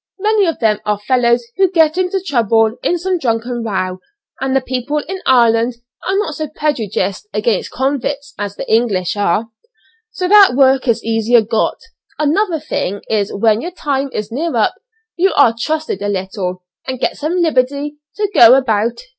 [0.17, 3.99] Many of them are fellows who got into trouble in some drunken row,
[4.39, 5.75] and the people in Ireland
[6.07, 9.49] are not so prejudiced against convicts as the English are,
[10.09, 11.77] so that work is easier got;
[12.17, 14.73] another thing is when your time is near up
[15.17, 19.01] you are trusted a little, and get some liberty to go about.